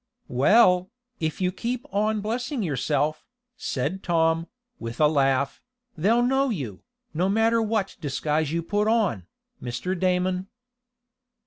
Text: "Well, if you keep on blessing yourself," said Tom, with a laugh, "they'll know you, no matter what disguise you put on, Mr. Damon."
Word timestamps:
"Well, 0.33 0.89
if 1.19 1.41
you 1.41 1.51
keep 1.51 1.85
on 1.93 2.21
blessing 2.21 2.63
yourself," 2.63 3.23
said 3.55 4.01
Tom, 4.01 4.47
with 4.79 4.99
a 4.99 5.07
laugh, 5.07 5.61
"they'll 5.95 6.23
know 6.25 6.49
you, 6.49 6.81
no 7.13 7.29
matter 7.29 7.61
what 7.61 7.97
disguise 8.01 8.51
you 8.51 8.63
put 8.63 8.87
on, 8.87 9.27
Mr. 9.61 9.93
Damon." 9.99 10.47